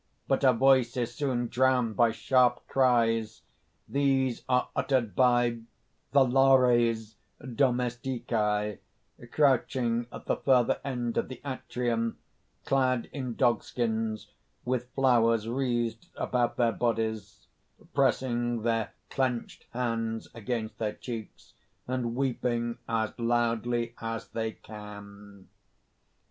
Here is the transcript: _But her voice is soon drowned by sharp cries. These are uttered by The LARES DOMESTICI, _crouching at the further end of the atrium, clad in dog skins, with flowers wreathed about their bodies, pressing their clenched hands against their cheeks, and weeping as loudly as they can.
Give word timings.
_But 0.27 0.41
her 0.41 0.51
voice 0.53 0.97
is 0.97 1.13
soon 1.13 1.47
drowned 1.47 1.95
by 1.95 2.09
sharp 2.09 2.65
cries. 2.67 3.43
These 3.87 4.41
are 4.49 4.69
uttered 4.75 5.15
by 5.15 5.59
The 6.11 6.23
LARES 6.25 7.17
DOMESTICI, 7.43 8.79
_crouching 9.31 10.07
at 10.11 10.25
the 10.25 10.37
further 10.37 10.81
end 10.83 11.17
of 11.19 11.27
the 11.27 11.39
atrium, 11.45 12.17
clad 12.65 13.09
in 13.13 13.35
dog 13.35 13.61
skins, 13.63 14.31
with 14.65 14.89
flowers 14.95 15.47
wreathed 15.47 16.07
about 16.15 16.57
their 16.57 16.71
bodies, 16.71 17.45
pressing 17.93 18.63
their 18.63 18.93
clenched 19.11 19.67
hands 19.69 20.27
against 20.33 20.79
their 20.79 20.93
cheeks, 20.93 21.53
and 21.87 22.15
weeping 22.15 22.79
as 22.89 23.13
loudly 23.19 23.93
as 24.01 24.29
they 24.29 24.53
can. 24.53 25.47